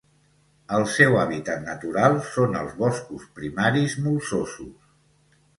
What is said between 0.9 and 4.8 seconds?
seu hàbitat natural són els boscos primaris molsosos.